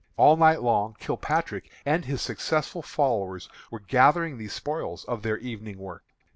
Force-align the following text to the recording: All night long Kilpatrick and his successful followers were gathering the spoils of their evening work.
All 0.17 0.35
night 0.35 0.63
long 0.63 0.95
Kilpatrick 0.99 1.69
and 1.85 2.05
his 2.05 2.23
successful 2.23 2.81
followers 2.81 3.47
were 3.69 3.81
gathering 3.81 4.39
the 4.39 4.47
spoils 4.47 5.03
of 5.05 5.21
their 5.21 5.37
evening 5.37 5.77
work. 5.77 6.03